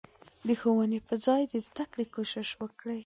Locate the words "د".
0.47-0.49, 1.51-1.53